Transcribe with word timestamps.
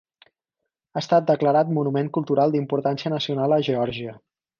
Ha 0.95 1.01
estat 1.01 1.27
declarat 1.31 1.69
monument 1.79 2.09
cultural 2.17 2.55
d'importància 2.55 3.13
nacional 3.15 3.55
de 3.57 3.61
Geòrgia. 3.69 4.17